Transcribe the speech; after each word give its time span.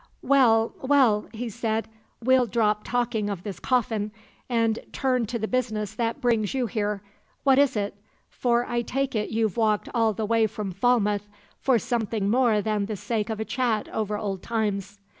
'Well, 0.23 0.73
well,' 0.81 1.27
he 1.31 1.47
said, 1.47 1.87
'we'll 2.23 2.47
drop 2.47 2.83
talking 2.83 3.29
of 3.29 3.43
this 3.43 3.59
Coffin, 3.59 4.11
and 4.49 4.79
turn 4.91 5.27
to 5.27 5.37
the 5.37 5.47
business 5.47 5.93
that 5.93 6.19
brings 6.19 6.55
you 6.55 6.65
here. 6.65 7.03
What 7.43 7.59
is 7.59 7.75
it? 7.77 7.93
For 8.27 8.65
I 8.67 8.81
take 8.81 9.13
it 9.13 9.29
you've 9.29 9.57
walked 9.57 9.89
all 9.93 10.13
the 10.13 10.25
way 10.25 10.47
from 10.47 10.71
Falmouth 10.71 11.29
for 11.59 11.77
something 11.77 12.31
more 12.31 12.63
than 12.63 12.87
the 12.87 12.95
sake 12.95 13.29
of 13.29 13.39
a 13.39 13.45
chat 13.45 13.87
over 13.89 14.17
old 14.17 14.41
times.' 14.41 14.97